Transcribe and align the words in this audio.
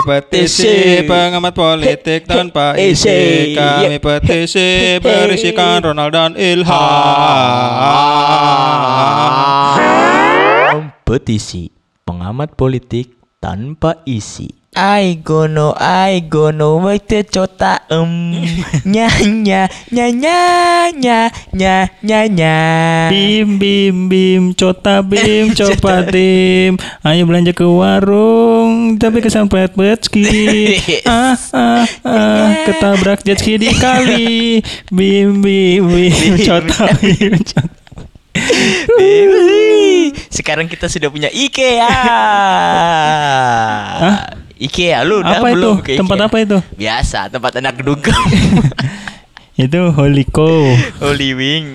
Kami 0.00 0.16
petisi. 0.32 1.04
pengamat 1.04 1.52
politik 1.52 2.24
tanpa 2.24 2.72
isi 2.80 3.52
Kami 3.52 4.00
petisi 4.00 4.96
berisikan 4.96 5.84
Ronald 5.84 6.16
dan 6.16 6.32
Ilham. 6.40 6.64
Petisi 11.04 11.68
pengamat 12.08 12.56
politik 12.56 13.12
tanpa 13.44 14.00
isi. 14.08 14.60
I 14.70 15.18
gono, 15.18 15.74
I 15.74 16.30
gono, 16.30 16.78
waktu 16.78 17.26
cota 17.26 17.82
em. 17.90 18.38
Nya 18.92 19.10
nya 19.18 19.66
nya 19.90 20.06
nya 20.14 20.38
nya 20.94 21.18
nya 21.50 21.90
nya 21.98 22.20
nya. 22.30 22.56
Bim 23.10 23.58
bim 23.58 24.06
bim 24.06 24.54
cota 24.54 25.02
bim 25.02 25.50
coba 25.58 26.06
tim 26.06 26.78
Ayo 27.02 27.26
belanja 27.26 27.50
ke 27.50 27.66
warung 27.66 28.59
Tapi 28.96 29.20
kesampet 29.20 29.76
petski 29.76 30.26
Ah 31.06 31.36
ah 31.52 31.84
ah 32.02 32.46
Ketabrak 32.64 33.22
jet 33.22 33.38
ski 33.38 33.60
di 33.60 33.70
kali 33.74 34.58
Bim 34.96 35.38
bim 35.38 35.84
bim 35.84 36.34
cota 36.40 36.90
bim 36.98 37.36
cota 37.38 37.78
Sekarang 40.30 40.66
kita 40.66 40.86
sudah 40.86 41.10
punya 41.10 41.28
IKEA. 41.28 41.90
IKEA 44.56 44.98
lu 45.02 45.20
udah 45.20 45.40
Apa 45.40 45.48
itu? 45.50 45.54
belum 45.56 45.74
ke 45.80 45.92
Tempat 45.98 46.16
IKEA? 46.16 46.26
apa 46.26 46.36
itu? 46.40 46.58
Biasa, 46.76 47.18
tempat 47.28 47.52
anak 47.60 47.74
dugem. 47.80 48.16
Itu 49.60 49.92
Holy 49.92 50.24
Cow 50.24 50.72
Holy 51.04 51.36
Wing. 51.36 51.66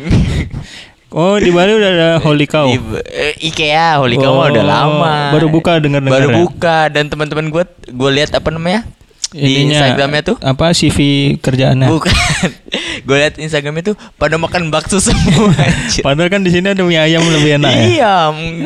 Oh 1.16 1.40
di 1.40 1.48
Bali 1.48 1.72
udah 1.72 1.90
ada 1.90 2.10
Holy 2.20 2.44
Cow 2.44 2.68
Di, 2.68 2.76
eh, 3.08 3.34
IKEA, 3.42 3.96
Holy 3.98 4.20
Cow 4.20 4.36
mah 4.36 4.52
udah 4.52 4.60
Oh, 4.60 4.68
lama. 4.68 5.16
baru 5.32 5.48
buka 5.48 5.80
dengar-dengar 5.80 6.20
Baru 6.20 6.28
ya? 6.28 6.36
buka 6.38 6.78
dan 6.92 7.08
teman-teman 7.08 7.48
gue 7.48 7.64
gue 7.88 8.10
lihat 8.12 8.36
apa 8.36 8.52
namanya? 8.52 8.84
di 9.32 9.64
Ininya, 9.64 9.84
Instagramnya 9.84 10.22
tuh 10.24 10.36
Apa 10.40 10.72
CV 10.72 11.00
kerjaannya 11.40 11.88
bukan. 11.88 12.12
gue 13.08 13.16
lihat 13.18 13.36
Instagramnya 13.36 13.84
tuh 13.86 13.96
pada 14.16 14.36
makan 14.36 14.68
bakso 14.68 15.00
semua. 15.00 15.52
Padahal 16.06 16.28
kan 16.28 16.40
di 16.40 16.52
sini 16.52 16.72
ada 16.72 16.84
mie 16.84 16.96
ayam 16.96 17.20
lebih 17.26 17.60
enak 17.60 17.68
ya 17.70 17.84
iya, 17.86 18.16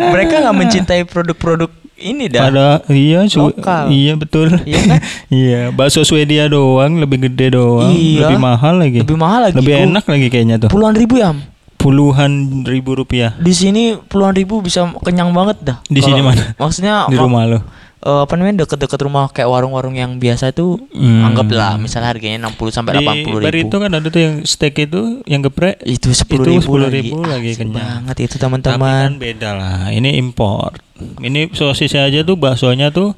mereka 0.09 0.41
nggak 0.41 0.56
mencintai 0.56 1.02
produk-produk 1.06 1.69
ini 1.97 2.30
dah. 2.30 2.47
Pada 2.47 2.67
iya 2.88 3.25
Lokal. 3.25 3.89
iya 3.89 4.13
betul. 4.16 4.47
Iya 4.61 4.80
kan? 4.88 5.00
iya, 5.34 5.61
bakso 5.69 6.02
Swedia 6.02 6.45
doang 6.45 6.95
lebih 6.95 7.28
gede 7.28 7.53
doang, 7.53 7.91
Iya. 7.91 8.25
lebih 8.25 8.39
mahal 8.39 8.80
lagi. 8.80 9.00
Lebih 9.02 9.17
mahal 9.17 9.39
lagi, 9.45 9.56
Lebih 9.58 9.73
enak 9.86 10.06
lagi 10.06 10.28
kayaknya 10.30 10.56
tuh. 10.58 10.69
Puluhan 10.72 10.95
ribu 10.95 11.17
ya. 11.17 11.34
Puluhan 11.80 12.31
ribu 12.61 12.91
rupiah. 12.94 13.31
Di 13.33 13.52
sini 13.52 13.95
puluhan 13.97 14.31
ribu 14.33 14.59
bisa 14.59 14.83
kenyang 14.99 15.31
banget 15.31 15.58
dah. 15.61 15.77
Di 15.81 15.99
sini 15.99 16.19
mana? 16.19 16.52
Maksudnya 16.53 17.08
Di 17.08 17.16
ma- 17.16 17.23
rumah 17.23 17.44
lo. 17.45 17.59
eh, 17.99 18.22
apa 18.22 18.31
namanya 18.33 18.63
deket-deket 18.63 18.99
rumah 19.02 19.27
kayak 19.27 19.47
warung-warung 19.47 19.91
yang 19.94 20.16
biasa 20.16 20.52
itu 20.52 20.75
Hmm. 20.89 21.23
anggaplah 21.25 21.75
misalnya 21.75 22.07
harganya 22.09 22.39
60 22.41 22.67
sampai 22.69 22.95
80 22.97 23.39
bar 23.39 23.47
ribu. 23.50 23.63
itu 23.66 23.75
kan 23.77 23.91
ada 23.91 24.07
tuh 24.07 24.22
yang 24.22 24.35
steak 24.41 24.75
itu 24.81 25.02
yang 25.25 25.39
geprek 25.41 25.80
itu 25.83 26.07
10 26.09 26.23
itu 26.38 26.52
ribu 26.53 26.72
10 26.75 26.80
lagi. 26.81 26.95
ribu 27.02 27.17
lagi 27.22 27.52
kenyang. 27.53 27.75
banget 27.75 28.16
itu 28.22 28.27
Tapi 28.30 28.39
kan 28.39 28.44
teman-teman. 28.55 29.09
beda 29.17 29.50
lah. 29.53 29.80
Ini 29.89 30.16
import. 30.16 30.80
Ini 31.17 31.52
sosisnya 31.52 32.03
aja 32.05 32.19
tuh 32.22 32.35
baksonya 32.35 32.88
tuh 32.89 33.16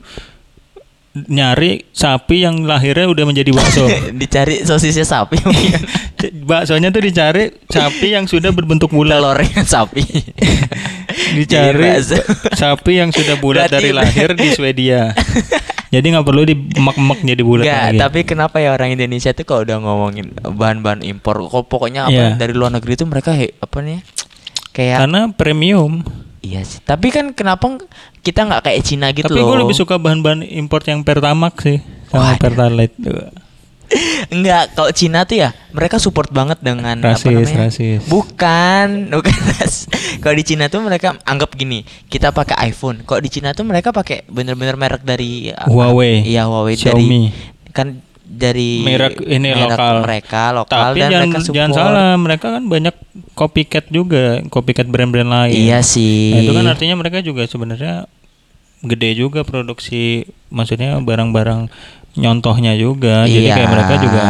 nyari 1.13 1.83
sapi 1.91 2.41
yang 2.41 2.63
lahirnya 2.63 3.03
udah 3.05 3.25
menjadi 3.27 3.51
bakso. 3.51 3.83
Dicari 4.15 4.63
sosisnya 4.63 5.03
sapi 5.03 5.35
Baksonya 6.23 6.89
tuh 6.89 7.01
dicari 7.01 7.43
sapi 7.65 8.07
yang 8.11 8.25
sudah 8.25 8.49
berbentuk 8.49 8.89
bulat. 8.89 9.17
telurnya 9.17 9.61
sapi. 9.63 10.05
Dicari 11.37 11.99
sapi 12.53 12.91
yang 12.95 13.09
sudah 13.09 13.35
bulat 13.35 13.67
Berarti- 13.67 13.73
dari 13.73 13.89
lahir 13.91 14.29
di 14.31 14.47
Swedia. 14.49 15.11
Jadi 15.87 16.05
nggak 16.07 16.23
perlu 16.23 16.43
dimak-mak 16.45 17.19
jadi 17.19 17.41
bulat 17.41 17.65
Enggak, 17.65 17.83
lagi. 17.85 17.99
tapi 17.99 18.19
kenapa 18.23 18.55
ya 18.57 18.71
orang 18.71 18.95
Indonesia 18.95 19.31
tuh 19.31 19.43
kalau 19.43 19.61
udah 19.61 19.77
ngomongin 19.77 20.31
bahan-bahan 20.39 21.03
impor, 21.03 21.43
kok 21.43 21.67
pokoknya 21.67 22.07
apa 22.07 22.15
Iya. 22.15 22.27
dari 22.37 22.53
luar 22.53 22.71
negeri 22.71 22.95
itu 22.95 23.03
mereka 23.03 23.35
he- 23.35 23.51
apa 23.53 23.81
nih? 23.81 23.99
Kayak 24.71 25.03
Karena 25.03 25.21
premium. 25.29 25.99
iya 26.39 26.63
sih. 26.63 26.79
Tapi 26.79 27.11
kan 27.11 27.35
kenapa 27.35 27.75
kita 28.21 28.39
nggak 28.41 28.61
kayak 28.65 28.79
Cina 28.81 29.11
gitu 29.11 29.27
tapi 29.27 29.37
loh? 29.37 29.51
gue 29.51 29.57
lebih 29.61 29.75
suka 29.75 29.99
bahan-bahan 29.99 30.47
import 30.47 30.85
yang 30.85 31.03
Pertamax 31.03 31.59
sih 31.59 31.83
sama. 32.07 32.39
Pertalite. 32.39 32.95
Enggak, 34.29 34.71
kalau 34.71 34.91
Cina 34.91 35.23
tuh 35.23 35.37
ya 35.37 35.49
mereka 35.69 35.97
support 35.97 36.29
banget 36.29 36.59
dengan 36.59 36.95
apa 36.97 37.13
Rasis, 37.13 37.27
namanya? 37.27 37.57
rasis. 37.67 38.01
Bukan, 38.07 38.87
bukan. 39.11 39.35
Kalau 40.19 40.35
di 40.35 40.45
Cina 40.45 40.67
tuh 40.67 40.79
mereka 40.79 41.17
anggap 41.23 41.51
gini, 41.53 41.81
kita 42.07 42.29
pakai 42.29 42.69
iPhone. 42.69 43.01
Kalau 43.01 43.19
di 43.19 43.27
Cina 43.27 43.51
tuh 43.51 43.63
mereka 43.63 43.89
pakai 43.89 44.23
bener-bener 44.25 44.75
merek 44.75 45.01
dari 45.01 45.51
Huawei, 45.65 46.23
Iya, 46.23 46.45
Huawei 46.45 46.75
Xiaomi. 46.75 46.95
dari 46.95 47.09
kan 47.71 47.87
dari 48.23 48.79
Merek 48.81 49.19
ini 49.21 49.51
lokal. 49.51 50.07
mereka 50.07 50.55
lokal 50.55 50.95
Tapi 50.95 50.99
dan 50.99 51.09
jangan, 51.11 51.27
mereka 51.27 51.37
support. 51.41 51.55
jangan 51.57 51.71
salah, 51.73 52.11
mereka 52.15 52.47
kan 52.49 52.63
banyak 52.63 52.95
copycat 53.33 53.85
juga, 53.89 54.39
copycat 54.47 54.87
brand-brand 54.87 55.27
lain. 55.27 55.51
Iya 55.57 55.83
sih. 55.83 56.31
Nah, 56.31 56.39
itu 56.39 56.51
kan 56.55 56.65
artinya 56.65 56.95
mereka 56.95 57.19
juga 57.19 57.43
sebenarnya 57.43 58.07
gede 58.81 59.13
juga 59.13 59.43
produksi, 59.43 60.23
maksudnya 60.47 60.95
barang-barang 60.97 61.67
nyontohnya 62.13 62.73
juga. 62.73 63.23
Jadi 63.23 63.45
Iya. 63.45 63.55
kayak 63.55 63.69
mereka 63.69 63.93
juga 63.97 64.21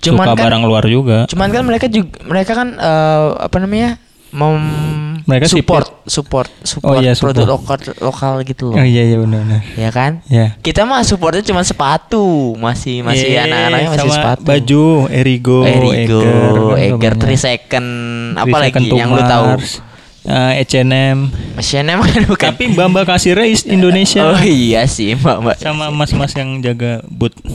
Cuman 0.00 0.24
suka 0.24 0.32
kan- 0.32 0.44
barang 0.44 0.62
luar 0.64 0.84
juga. 0.86 1.18
Cuman 1.26 1.48
kan 1.48 1.62
mereka 1.62 1.86
juga 1.86 2.10
mereka 2.22 2.52
kan 2.54 2.68
eh, 2.72 3.26
apa 3.40 3.56
namanya? 3.58 3.90
mem 4.28 4.58
Mereka 5.24 5.48
support 5.48 5.86
support 6.04 6.50
support 6.60 6.92
Oh 6.92 7.00
iya, 7.00 7.14
produk 7.14 7.46
support. 7.46 7.50
lokal 7.56 7.78
lokal 8.00 8.32
gitu 8.42 8.70
loh. 8.70 8.76
Oh 8.76 8.84
iya 8.84 9.02
iya 9.02 9.16
benar-benar. 9.16 9.62
Ya 9.74 9.90
kan? 9.90 10.20
Ya. 10.26 10.54
Kita 10.56 10.84
mah 10.84 11.02
supportnya 11.02 11.42
cuma 11.42 11.62
sepatu, 11.62 12.52
masih 12.54 13.00
masih 13.00 13.32
Eh, 13.32 13.40
anak-anaknya 13.40 13.88
masih 13.88 14.02
sama 14.02 14.14
sepatu. 14.14 14.42
Baju 14.44 14.84
Erigo, 15.08 15.58
Erigo, 15.64 16.20
Eger, 16.20 16.94
Eger, 16.94 17.12
namanya. 17.16 17.26
3 17.26 17.38
second, 17.40 17.88
Three 18.28 18.42
apa 18.44 18.56
lagi 18.60 18.70
Second 18.70 18.84
to 18.84 18.94
yang 18.94 19.10
lu 19.10 19.22
tahu? 19.24 19.46
Eh, 20.26 20.52
H&M. 20.60 21.30
H&M 21.54 21.98
kan 22.02 22.22
bukan. 22.26 22.48
Tapi 22.50 22.74
mbak 22.74 22.86
mbak 22.90 23.04
kasirnya 23.06 23.46
Indonesia. 23.76 24.26
Oh 24.26 24.42
iya 24.42 24.82
sih, 24.84 25.14
Mbak, 25.14 25.36
Mbak. 25.38 25.56
sama 25.56 25.86
mas-mas 25.88 26.34
yang 26.34 26.58
jaga 26.58 26.98
booth. 27.06 27.38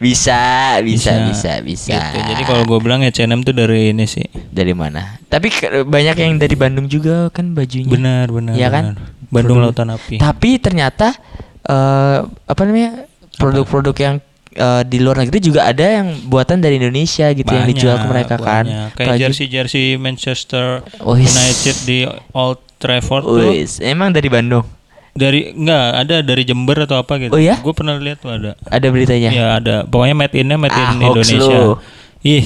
Bisa, 0.00 0.80
bisa, 0.80 1.12
bisa, 1.22 1.60
bisa. 1.60 1.92
Gitu. 1.94 2.18
Jadi 2.24 2.42
kalau 2.42 2.64
gue 2.64 2.78
bilang 2.80 3.04
H&M 3.04 3.44
tuh 3.44 3.52
dari 3.52 3.92
ini 3.92 4.08
sih. 4.08 4.24
dari 4.48 4.72
mana? 4.72 5.20
Tapi 5.28 5.52
banyak 5.84 6.16
yang 6.16 6.32
dari 6.34 6.56
Bandung 6.56 6.88
juga 6.88 7.28
kan 7.28 7.52
bajunya. 7.52 7.86
Benar 7.86 8.26
benar. 8.32 8.54
Iya 8.56 8.68
kan? 8.68 8.84
benar. 8.96 9.30
Bandung 9.30 9.56
Produk- 9.60 9.72
Lautan 9.76 9.90
Api. 9.92 10.16
Tapi 10.18 10.50
ternyata 10.56 11.14
eh 11.62 12.18
apa 12.24 12.62
namanya? 12.64 13.06
produk-produk 13.32 13.96
yang 13.96 14.16
eh, 14.52 14.82
di 14.82 14.98
luar 14.98 15.16
negeri 15.18 15.38
juga 15.38 15.64
ada 15.64 15.82
yang 15.82 16.08
buatan 16.24 16.58
dari 16.58 16.76
Indonesia 16.76 17.28
gitu 17.28 17.48
yang 17.48 17.66
dijual 17.66 17.96
ke 17.96 18.06
mereka 18.06 18.34
kan. 18.36 18.64
banyak. 18.64 18.88
Kayak 18.92 19.06
Apalagi- 19.06 19.22
jersey 19.22 19.46
jersey 19.46 19.86
Manchester. 19.96 20.84
United 20.98 21.76
di 21.82 21.98
Old 22.32 22.60
Trafford 22.76 23.22
tuh 23.22 23.52
emang 23.80 24.10
dari 24.10 24.26
Bandung. 24.26 24.64
dari 25.12 25.52
enggak 25.52 25.84
ada 25.98 26.16
dari 26.20 26.42
Jember 26.42 26.82
atau 26.82 26.96
apa 26.96 27.20
gitu. 27.20 27.30
Oh 27.30 27.38
iya? 27.38 27.60
Gue 27.60 27.72
pernah 27.72 27.94
lihat 27.94 28.18
tuh 28.18 28.32
ada. 28.32 28.56
Ada 28.64 28.86
beritanya. 28.88 29.28
Iya 29.28 29.46
ada. 29.54 29.76
Pokoknya 29.84 30.16
made 30.16 30.32
innya 30.34 30.56
made 30.56 30.72
Ah, 30.72 30.88
in 30.90 31.04
Indonesia. 31.04 31.36
lu. 31.36 31.76
Ih, 32.22 32.44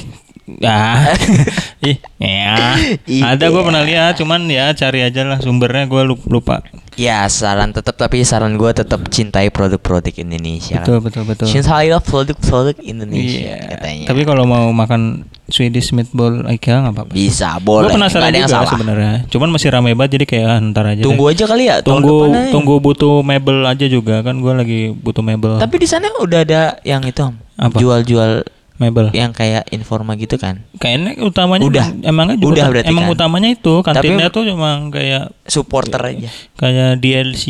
ah, 0.64 1.14
ih, 1.86 1.94
ya. 2.18 2.74
Ada 3.06 3.44
gue 3.46 3.54
Iya. 3.54 3.66
pernah 3.66 3.82
lihat, 3.82 4.12
cuman 4.16 4.40
ya 4.46 4.72
cari 4.72 4.98
aja 5.00 5.22
lah 5.22 5.38
sumbernya 5.38 5.86
gue 5.86 6.02
lupa. 6.26 6.66
Ya 6.96 7.28
saran 7.28 7.76
tetap 7.76 7.92
tapi 7.94 8.24
saran 8.24 8.56
gue 8.56 8.72
tetap 8.72 9.04
cintai 9.12 9.52
produk-produk 9.52 10.16
Indonesia. 10.16 10.80
Betul 10.80 11.04
betul 11.04 11.22
betul. 11.28 11.44
Cintailah 11.44 12.00
produk-produk 12.00 12.72
Indonesia 12.80 13.52
Iya. 13.52 13.76
katanya. 13.76 14.06
Tapi 14.08 14.20
kalau 14.24 14.48
mau 14.48 14.72
makan 14.72 15.28
Swedish 15.46 15.92
meatball 15.92 16.42
IKEA 16.48 16.82
nggak 16.82 16.94
apa-apa. 16.96 17.12
bisa 17.12 17.60
Gue 17.60 17.68
boleh. 17.84 17.92
penasaran 17.92 18.18
nggak 18.18 18.32
ada 18.32 18.38
yang 18.40 18.50
juga 18.50 18.72
sebenarnya. 18.72 19.14
Cuman 19.28 19.48
masih 19.52 19.68
ramai 19.70 19.92
banget 19.92 20.10
jadi 20.18 20.24
kayak 20.26 20.48
ah, 20.48 20.58
ntar 20.72 20.84
aja. 20.88 21.02
Tunggu 21.04 21.24
deh. 21.28 21.32
aja 21.36 21.44
kali 21.44 21.64
ya. 21.68 21.76
Tunggu 21.84 22.16
tunggu 22.50 22.74
butuh 22.80 23.20
mebel 23.20 23.58
aja 23.62 23.86
juga 23.86 24.24
kan 24.24 24.40
gue 24.40 24.52
lagi 24.56 24.80
butuh 24.90 25.20
mebel. 25.20 25.60
Tapi 25.60 25.76
di 25.76 25.86
sana 25.86 26.08
udah 26.16 26.40
ada 26.42 26.62
yang 26.80 27.04
itu. 27.04 27.28
Apa? 27.60 27.76
Jual-jual 27.76 28.40
mebel. 28.76 29.08
yang 29.10 29.30
kayak 29.30 29.68
informa 29.70 30.14
gitu 30.14 30.36
kan. 30.36 30.60
Kayaknya 30.76 31.20
utamanya 31.20 31.64
Udah. 31.64 31.86
emangnya 32.00 32.36
juga 32.36 32.52
Udah 32.52 32.66
berarti 32.68 32.88
emang 32.88 33.04
kan? 33.04 33.14
utamanya 33.14 33.48
itu 33.50 33.74
kantinnya 33.80 34.28
Tapi- 34.28 34.36
tuh 34.36 34.42
cuma 34.46 34.70
kayak 34.88 35.24
Supporter 35.44 36.00
aja. 36.02 36.28
kayak 36.54 36.90
DLC 36.96 37.44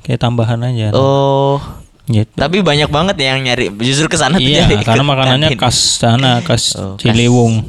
kayak 0.00 0.18
tambahan 0.18 0.58
aja. 0.60 0.90
Oh. 0.92 1.62
Gitu. 2.02 2.34
Tapi 2.34 2.60
banyak 2.60 2.90
banget 2.90 3.14
yang 3.16 3.38
nyari 3.40 3.70
justru 3.78 4.10
ke 4.10 4.18
sana 4.18 4.34
tuh 4.34 4.42
Iya, 4.42 4.66
karena 4.82 5.06
makanannya 5.06 5.54
kantin. 5.54 5.62
khas 5.62 5.78
sana, 6.02 6.42
khas 6.42 6.74
Oh, 6.74 6.98
khas- 6.98 7.06
Ciliwung, 7.06 7.62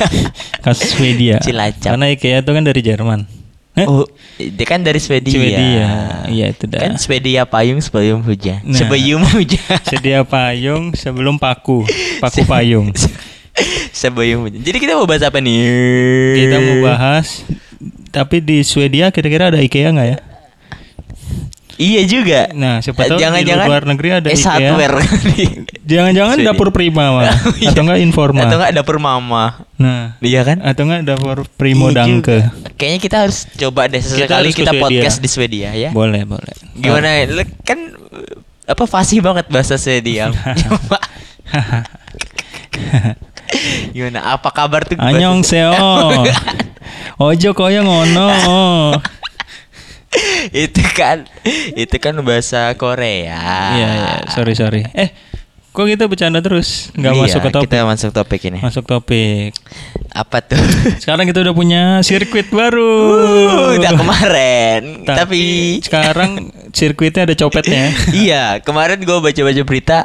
khas 0.66 0.78
Swedia. 0.90 1.38
Cilacap. 1.38 1.94
Karena 1.94 2.10
IKEA 2.10 2.42
itu 2.42 2.50
kan 2.50 2.62
dari 2.62 2.82
Jerman. 2.82 3.20
Eh? 3.76 3.84
Oh, 3.84 4.08
dia 4.40 4.66
kan 4.66 4.80
dari 4.80 4.96
Swedia. 4.96 5.36
Swedia. 5.36 5.88
Iya, 6.32 6.46
itu 6.48 6.64
dah. 6.64 6.80
Kan 6.80 6.96
Swedia 6.96 7.44
payung 7.44 7.76
sebelum 7.84 8.24
hujan. 8.24 8.64
Nah. 8.64 8.72
Sebelum 8.72 9.20
hujan. 9.36 9.78
Sedia 9.84 10.24
payung 10.24 10.96
sebelum 10.96 11.36
paku, 11.36 11.84
paku 12.24 12.40
payung. 12.48 12.88
sebelum 14.00 14.48
hujan. 14.48 14.64
Jadi 14.64 14.78
kita 14.80 14.96
mau 14.96 15.04
bahas 15.04 15.28
apa 15.28 15.44
nih? 15.44 15.60
Kita 16.40 16.56
mau 16.56 16.76
bahas 16.88 17.44
tapi 18.16 18.40
di 18.40 18.64
Swedia 18.64 19.12
kira-kira 19.12 19.52
ada 19.52 19.60
IKEA 19.60 19.92
nggak 19.92 20.08
ya? 20.08 20.18
Iya 21.76 22.02
juga. 22.04 22.40
Nah, 22.50 22.80
siapa 22.80 23.04
Eh, 23.04 23.08
tahu 23.08 23.18
di 23.20 23.52
luar 23.52 23.84
negeri 23.84 24.08
ada 24.14 24.26
eh, 24.26 24.32
IKEA. 24.32 24.48
hardware. 24.48 24.96
Jangan-jangan 25.82 26.36
dapur 26.40 26.68
prima 26.70 27.12
malah. 27.12 27.36
Iya. 27.60 27.70
atau 27.70 27.82
enggak 27.84 28.00
informa. 28.00 28.40
Atau 28.42 28.56
enggak 28.56 28.72
dapur 28.74 28.96
mama. 28.96 29.60
Nah, 29.76 30.16
Iya 30.18 30.40
kan? 30.42 30.58
atau 30.60 30.82
enggak 30.82 31.02
dapur 31.06 31.44
primo 31.54 31.88
Iya 31.88 31.96
dangke. 32.00 32.16
juga. 32.16 32.38
Kayaknya 32.74 33.00
kita 33.00 33.16
harus 33.22 33.38
coba 33.50 33.82
deh 33.86 33.98
Kita 33.98 34.08
sesekali 34.10 34.48
kita, 34.50 34.70
Swedia. 34.70 34.82
podcast 34.82 35.18
di 35.18 35.28
Swedia 35.28 35.70
ya. 35.72 35.90
Boleh, 35.90 36.24
boleh. 36.24 36.54
Gimana? 36.74 37.08
Lu 37.26 37.44
kan 37.60 37.78
apa 38.64 38.84
fasih 38.84 39.20
banget 39.20 39.46
bahasa 39.46 39.76
Swedia. 39.76 40.32
Coba. 40.64 40.98
Gimana? 43.92 44.32
Apa 44.32 44.50
kabar 44.50 44.82
tuh? 44.82 44.96
bahasa- 44.96 45.12
Annyeonghaseyo. 45.12 45.70
Ojo 47.18 47.50
koyo 47.52 47.80
ngono. 47.80 48.28
itu 50.66 50.82
kan 50.94 51.26
itu 51.74 51.96
kan 51.98 52.14
bahasa 52.22 52.72
Korea. 52.74 53.40
Iya, 53.76 53.88
iya, 53.90 54.14
sorry, 54.32 54.52
sorry. 54.56 54.82
Eh, 54.94 55.10
kok 55.70 55.84
kita 55.84 56.08
bercanda 56.08 56.40
terus? 56.40 56.88
Nggak 56.96 57.12
Iya, 57.12 57.22
masuk 57.22 57.40
ke 57.40 57.50
topik. 57.52 57.66
Kita 57.68 57.78
masuk 57.84 58.10
topik 58.16 58.40
ini. 58.48 58.58
Masuk 58.64 58.84
topik. 58.88 59.52
Apa 60.16 60.40
tuh? 60.40 60.56
Sekarang 61.02 61.28
kita 61.28 61.44
udah 61.44 61.54
punya 61.54 61.82
sirkuit 62.00 62.48
baru. 62.48 62.96
Uh, 63.12 63.68
udah 63.76 63.92
kemarin. 63.92 65.04
Tapi, 65.04 65.40
sekarang 65.84 66.48
sirkuitnya 66.76 67.28
ada 67.28 67.36
copetnya. 67.36 67.92
iya, 68.16 68.44
kemarin 68.64 69.04
gue 69.04 69.18
baca-baca 69.20 69.62
berita 69.68 69.98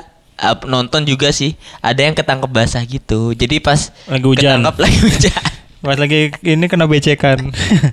nonton 0.66 1.06
juga 1.06 1.30
sih 1.30 1.54
ada 1.86 2.02
yang 2.02 2.18
ketangkep 2.18 2.50
basah 2.50 2.82
gitu. 2.84 3.32
Jadi 3.38 3.62
pas 3.62 3.94
Lagi 4.10 4.26
hujan. 4.26 4.58
ketangkep 4.58 4.76
lagi 4.82 4.98
hujan. 5.06 5.51
Pas 5.82 5.98
lagi 5.98 6.30
ini 6.42 6.66
kena 6.66 6.86
becekan. 6.86 7.50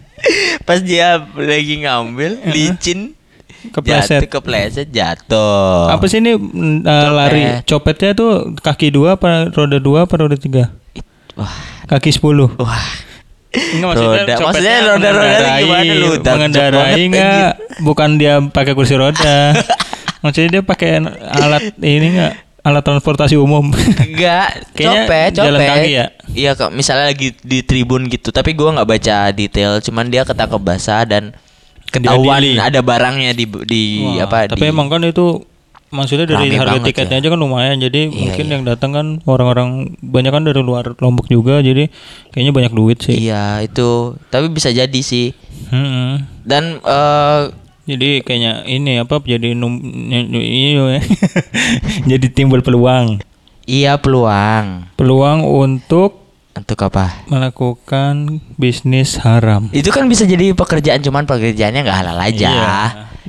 pas 0.69 0.79
dia 0.79 1.25
lagi 1.33 1.75
ngambil 1.81 2.45
licin 2.47 3.17
Kepleset. 3.73 4.23
jatuh, 4.23 4.31
kepleset 4.31 4.89
jatuh. 4.89 5.91
Apa 5.91 6.05
sih 6.07 6.23
ini 6.23 6.37
uh, 6.37 6.39
Copet. 6.85 7.11
lari? 7.11 7.43
Copetnya 7.65 8.11
tuh 8.15 8.31
kaki 8.55 8.93
dua 8.93 9.17
apa 9.17 9.51
roda 9.51 9.81
dua 9.81 10.05
apa 10.07 10.15
roda 10.15 10.37
tiga? 10.37 10.71
Wah, 11.35 11.51
Kaki 11.87 12.13
sepuluh. 12.13 12.53
wah. 12.55 12.87
Enggak 13.49 13.97
Roda. 13.97 14.35
Maksudnya 14.45 14.77
roda-roda 14.85 15.47
gimana 15.57 15.93
lu? 15.97 16.09
Mengendarai 16.21 17.01
enggak? 17.01 17.53
Bukan 17.81 18.21
dia 18.21 18.39
pakai 18.45 18.77
kursi 18.77 18.93
roda. 18.95 19.57
Maksudnya 20.23 20.61
dia 20.61 20.63
pakai 20.63 21.01
alat 21.33 21.73
ini 21.81 22.07
enggak? 22.15 22.35
Alat 22.61 22.85
transportasi 22.85 23.35
umum. 23.35 23.73
Enggak, 23.73 24.61
Kayaknya 24.77 25.03
copet, 25.03 25.31
copet. 25.33 25.47
jalan 25.49 25.61
kaki 25.65 25.91
ya? 25.91 26.07
Iya, 26.39 26.55
kok 26.55 26.71
misalnya 26.71 27.11
lagi 27.11 27.35
di 27.43 27.67
tribun 27.67 28.07
gitu, 28.07 28.31
tapi 28.31 28.55
gua 28.55 28.79
nggak 28.79 28.89
baca 28.89 29.17
detail, 29.35 29.83
cuman 29.83 30.07
dia 30.07 30.23
ketangkep 30.23 30.63
basah 30.63 31.03
dan 31.03 31.35
ketahuan 31.89 32.39
Diadili. 32.45 32.61
ada 32.61 32.81
barangnya 32.85 33.33
di 33.35 33.45
di 33.67 33.83
Wah, 34.05 34.29
apa 34.29 34.55
Tapi 34.55 34.61
di, 34.61 34.71
emang 34.71 34.87
kan 34.87 35.03
itu 35.03 35.43
maksudnya 35.89 36.29
dari 36.29 36.53
harga 36.53 36.85
tiketnya 36.85 37.17
ya. 37.17 37.21
aja 37.25 37.29
kan 37.33 37.41
lumayan. 37.41 37.81
Jadi 37.81 38.13
Iya, 38.13 38.17
mungkin 38.29 38.45
iya. 38.45 38.53
yang 38.55 38.63
datang 38.69 38.91
kan 38.93 39.07
orang-orang 39.25 39.97
banyak 40.05 40.29
kan 40.29 40.45
dari 40.45 40.61
luar 40.61 40.93
Lombok 41.01 41.33
juga. 41.33 41.65
Jadi 41.65 41.89
kayaknya 42.31 42.53
banyak 42.53 42.73
duit 42.77 42.99
sih. 43.01 43.17
Iya, 43.17 43.65
itu. 43.65 44.15
Tapi 44.29 44.53
bisa 44.53 44.69
jadi 44.69 45.01
sih. 45.01 45.33
Hmm. 45.73 46.29
Dan 46.45 46.79
eh 46.85 47.43
Jadi 47.89 48.21
kayaknya 48.21 48.69
ini 48.69 49.01
apa 49.01 49.17
jadi 49.25 49.57
num 49.57 49.81
ini 49.81 50.77
ya. 50.77 51.01
jadi 52.17 52.27
timbul 52.29 52.61
peluang. 52.61 53.17
iya 53.65 53.97
peluang. 53.97 54.93
Peluang 54.93 55.41
untuk 55.49 56.18
Untuk 56.59 56.79
apa? 56.83 57.25
melakukan 57.31 58.43
bisnis 58.59 59.19
haram. 59.23 59.71
Itu 59.71 59.95
kan 59.95 60.11
bisa 60.11 60.27
jadi 60.27 60.53
pekerjaan 60.53 61.01
cuman 61.01 61.25
pekerjaannya 61.25 61.81
nggak 61.87 61.99
halal 62.03 62.19
aja. 62.19 62.53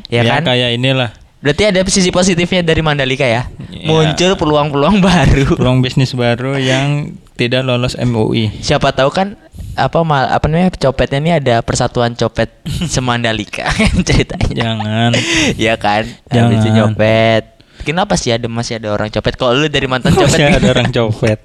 Ya, 0.09 0.21
kan? 0.25 0.41
kayak 0.47 0.79
inilah 0.79 1.13
Berarti 1.39 1.71
ada 1.71 1.79
sisi 1.87 2.11
positifnya 2.11 2.59
dari 2.59 2.83
Mandalika 2.83 3.23
ya. 3.23 3.47
Iya. 3.71 3.87
Muncul 3.87 4.31
peluang-peluang 4.35 4.99
baru. 5.07 5.55
peluang 5.55 5.79
bisnis 5.79 6.11
baru 6.11 6.59
yang 6.59 7.15
tidak 7.39 7.63
lolos 7.63 7.95
MUI. 7.95 8.59
Siapa 8.59 8.91
tahu 8.91 9.07
kan 9.15 9.39
apa 9.79 10.03
mal 10.03 10.27
apa 10.27 10.51
namanya 10.51 10.75
copetnya 10.75 11.19
ini 11.23 11.31
ada 11.31 11.55
persatuan 11.63 12.11
copet 12.19 12.51
semandalika 12.93 13.71
ceritanya. 14.07 14.75
Jangan. 14.75 15.11
ya 15.55 15.79
kan? 15.79 16.03
Jangan. 16.27 16.59
Habis 16.59 16.75
nyopet. 16.75 17.43
Kenapa 17.87 18.19
sih 18.19 18.35
ada 18.35 18.51
masih 18.51 18.75
ada 18.75 18.91
orang 18.91 19.07
copet? 19.07 19.39
Kalau 19.39 19.55
lu 19.55 19.71
dari 19.71 19.87
mantan 19.87 20.11
copet 20.11 20.35
Masih 20.35 20.59
ada 20.59 20.67
orang 20.75 20.91
copet. 20.91 21.39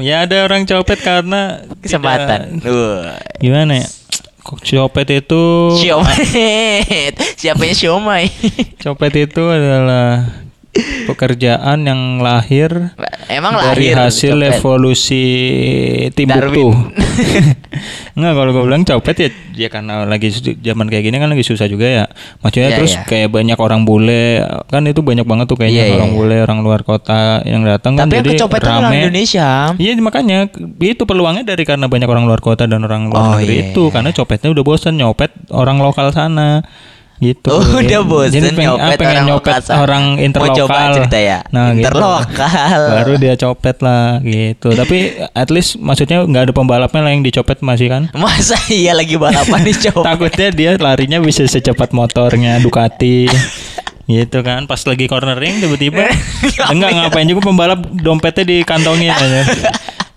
Ya 0.00 0.22
ada 0.22 0.42
orang 0.42 0.64
copet 0.64 0.98
karena 0.98 1.62
kesempatan. 1.78 2.58
tidak- 2.58 2.66
Wah. 2.66 3.18
Gimana 3.38 3.72
ya? 3.82 3.88
Kok 4.40 4.60
copet 4.60 5.24
itu 5.24 5.44
Siomay. 5.78 6.20
Siapanya 7.34 7.72
siomay? 7.72 8.28
copet 8.76 9.12
itu 9.24 9.40
adalah 9.40 10.43
pekerjaan 11.06 11.78
yang 11.82 12.18
lahir 12.18 12.92
Emang 13.30 13.54
dari 13.54 13.94
lahir 13.94 14.10
hasil 14.10 14.34
copet. 14.36 14.50
evolusi 14.58 15.24
Timbuktu. 16.12 16.74
Enggak 18.14 18.32
kalau 18.34 18.50
gue 18.50 18.62
bilang 18.62 18.82
copet 18.82 19.16
ya 19.18 19.28
ya 19.54 19.68
karena 19.70 20.02
lagi 20.02 20.30
zaman 20.58 20.86
kayak 20.86 21.04
gini 21.06 21.16
kan 21.18 21.30
lagi 21.30 21.42
susah 21.42 21.66
juga 21.66 21.86
ya. 21.86 22.04
Maksudnya 22.42 22.70
Iya, 22.70 22.76
terus 22.78 22.92
iya. 22.94 23.02
kayak 23.06 23.28
banyak 23.30 23.58
orang 23.58 23.82
bule 23.82 24.42
kan 24.66 24.82
itu 24.86 25.00
banyak 25.02 25.26
banget 25.26 25.46
tuh 25.46 25.58
kayaknya 25.58 25.84
iya, 25.90 25.94
orang 25.94 26.10
iya. 26.10 26.16
bule 26.18 26.36
orang 26.42 26.58
luar 26.62 26.80
kota 26.82 27.42
yang 27.42 27.62
datang 27.62 27.94
kan 27.94 28.10
jadi 28.10 28.34
kecopetan 28.34 28.70
orang 28.70 28.90
rame. 28.90 28.98
Indonesia. 29.10 29.48
Iya 29.78 29.92
makanya 29.98 30.38
itu 30.78 31.02
peluangnya 31.02 31.44
dari 31.46 31.62
karena 31.62 31.86
banyak 31.86 32.08
orang 32.10 32.24
luar 32.26 32.40
kota 32.42 32.66
dan 32.66 32.82
orang 32.82 33.10
luar 33.10 33.22
Oh, 33.24 33.30
negeri 33.38 33.54
iya, 33.54 33.64
itu 33.70 33.82
iya. 33.88 33.92
karena 33.94 34.10
copetnya 34.10 34.48
udah 34.50 34.64
bosan 34.66 34.94
nyopet 34.98 35.30
orang 35.50 35.78
lokal 35.78 36.10
sana 36.10 36.62
gitu. 37.22 37.50
Oh, 37.54 37.78
udah 37.78 38.00
bosen 38.02 38.42
Jadi 38.42 38.58
pengen, 38.58 38.74
nyopet 38.74 38.98
pengen 38.98 39.14
orang 39.14 39.26
nyopet 39.30 39.54
lokal 39.54 39.76
orang 39.78 40.04
Mau 40.04 40.24
interlokal. 40.26 40.56
coba 40.66 40.78
cerita 40.98 41.18
ya? 41.18 41.38
Nah, 41.54 41.66
gitu. 41.72 41.80
Interlokal. 41.86 42.80
Baru 42.90 43.12
dia 43.16 43.34
copet 43.38 43.76
lah 43.80 44.04
gitu. 44.20 44.68
Tapi 44.74 44.98
at 45.32 45.48
least 45.54 45.78
maksudnya 45.78 46.26
nggak 46.26 46.42
ada 46.50 46.52
pembalapnya 46.52 47.00
lah 47.00 47.10
yang 47.14 47.22
dicopet 47.22 47.62
masih 47.62 47.86
kan? 47.88 48.02
Masa 48.12 48.58
iya 48.68 48.92
lagi 48.92 49.14
balapan 49.14 49.60
di 49.68 49.74
copet? 49.78 50.04
Takutnya 50.04 50.48
dia 50.50 50.70
larinya 50.76 51.18
bisa 51.22 51.46
secepat 51.46 51.94
motornya 51.94 52.58
Ducati. 52.58 53.30
gitu 54.04 54.44
kan 54.44 54.68
pas 54.68 54.76
lagi 54.84 55.08
cornering 55.08 55.64
tiba-tiba 55.64 56.12
enggak 56.76 56.90
ngapain 56.92 57.24
juga 57.24 57.40
pembalap 57.40 57.80
dompetnya 57.88 58.44
dikantongin 58.44 59.08
aja 59.08 59.48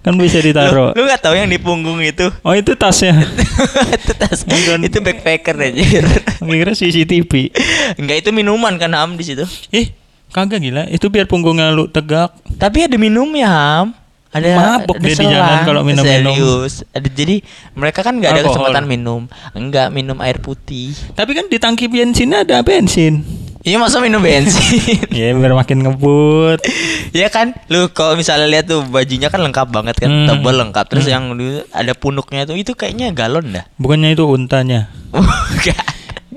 kan 0.07 0.15
bisa 0.15 0.39
ditaruh 0.39 0.95
Lu 0.95 1.04
gak 1.04 1.19
tahu 1.19 1.36
yang 1.36 1.45
di 1.45 1.59
punggung 1.59 2.00
itu? 2.00 2.31
oh 2.42 2.54
itu 2.54 2.71
tasnya 2.74 3.12
itu 3.98 4.12
tas 4.15 4.42
Bukan. 4.42 4.80
itu 4.81 4.98
backpacker 4.98 5.56
anjir. 5.59 6.07
kira 6.39 6.71
CCTV 6.71 7.51
Enggak 8.00 8.24
itu 8.24 8.30
minuman 8.31 8.80
kan 8.80 8.95
Ham 8.95 9.19
di 9.19 9.27
situ. 9.27 9.44
ih 9.69 9.92
kagak 10.28 10.59
gila 10.59 10.87
itu 10.87 11.07
biar 11.07 11.23
punggungnya 11.23 11.69
lu 11.69 11.87
tegak 11.87 12.31
Tapi 12.56 12.87
ada 12.87 12.95
minumnya 12.95 13.47
Ham. 13.47 13.87
Ada 14.28 14.54
Mabuk 14.54 14.99
ada 14.99 15.07
dia 15.07 15.16
di 15.16 15.26
jalan 15.26 15.59
kalau 15.64 15.81
minum-minum. 15.81 16.35
Serius. 16.35 16.73
Ada 16.92 17.07
jadi 17.09 17.35
mereka 17.73 18.04
kan 18.04 18.19
nggak 18.19 18.28
ada 18.28 18.42
Alkohol. 18.44 18.54
kesempatan 18.59 18.85
minum. 18.85 19.21
Enggak 19.52 19.87
minum 19.90 20.19
air 20.19 20.37
putih. 20.37 20.92
tapi 21.16 21.31
kan 21.31 21.47
di 21.47 21.57
tangki 21.57 21.87
bensinnya 21.87 22.44
ada 22.44 22.59
bensin 22.59 23.23
Iya 23.59 23.78
masa 23.78 23.97
minum 23.97 24.19
bensin? 24.19 25.02
ya 25.11 25.33
biar 25.33 25.52
makin 25.52 25.81
ngebut. 25.81 26.61
Ya 27.11 27.28
kan? 27.28 27.57
Lu 27.68 27.90
kalau 27.90 28.14
misalnya 28.14 28.47
lihat 28.47 28.66
tuh 28.66 28.83
bajunya 28.83 29.28
kan 29.28 29.40
lengkap 29.40 29.68
banget 29.68 29.95
kan? 29.97 30.09
Hmm. 30.09 30.28
tebal 30.28 30.56
lengkap. 30.57 30.85
Terus 30.87 31.06
yang 31.06 31.33
di- 31.33 31.66
ada 31.69 31.92
punuknya 31.92 32.44
tuh 32.44 32.56
itu 32.56 32.71
kayaknya 32.71 33.11
galon 33.11 33.52
dah. 33.52 33.66
Bukannya 33.76 34.14
itu 34.14 34.23
untanya? 34.23 34.87
Bukan. 35.09 35.76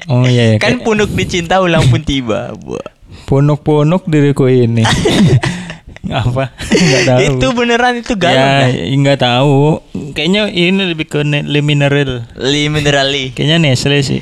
oh 0.09 0.25
iya 0.25 0.55
ya 0.55 0.57
kan 0.57 0.75
kayak 0.75 0.83
punuk 0.83 1.11
dicinta 1.13 1.61
ulang 1.61 1.87
pun 1.87 2.01
tiba 2.01 2.51
Bu. 2.57 2.81
punuk-punuk 3.27 4.09
diriku 4.09 4.49
ini. 4.49 4.83
Apa? 6.11 6.51
Nggak 6.57 7.03
tahu. 7.07 7.21
Itu 7.23 7.47
beneran 7.53 7.95
itu 7.97 8.15
galon 8.17 8.43
ya 8.67 8.67
nggak 8.91 9.21
tahu. 9.21 9.79
Kayaknya 10.11 10.43
ini 10.49 10.83
lebih 10.89 11.07
ke 11.07 11.23
le 11.23 11.61
mineral. 11.61 12.27
Li 12.35 12.67
minerali 12.67 13.31
kayaknya 13.31 13.63
Nestle 13.63 14.01
sih. 14.01 14.19